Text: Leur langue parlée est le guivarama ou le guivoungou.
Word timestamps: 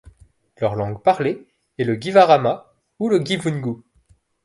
Leur 0.57 0.73
langue 0.73 0.99
parlée 0.99 1.45
est 1.77 1.83
le 1.83 1.93
guivarama 1.93 2.73
ou 2.97 3.07
le 3.07 3.19
guivoungou. 3.19 3.83